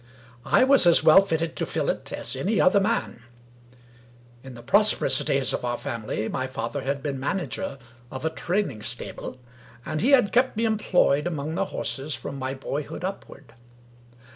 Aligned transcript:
I 0.47 0.63
was 0.63 0.87
as 0.87 1.03
well 1.03 1.21
fitted 1.21 1.55
to 1.55 1.65
fill 1.67 1.87
it 1.87 2.11
as 2.11 2.35
any 2.35 2.59
other 2.59 2.79
man. 2.79 3.21
In 4.43 4.55
the 4.55 4.63
prosperous 4.63 5.19
days 5.19 5.53
of 5.53 5.63
our 5.63 5.77
family, 5.77 6.27
my 6.27 6.47
father 6.47 6.81
had 6.81 7.03
been 7.03 7.19
manager 7.19 7.77
of 8.09 8.25
a 8.25 8.31
train 8.31 8.71
ing 8.71 8.81
stable, 8.81 9.37
and 9.85 10.01
he 10.01 10.09
had 10.09 10.33
kept 10.33 10.57
me 10.57 10.65
employed 10.65 11.27
among 11.27 11.53
the 11.53 11.65
horses 11.65 12.15
from 12.15 12.39
my 12.39 12.55
boyhood 12.55 13.03
upward. 13.03 13.53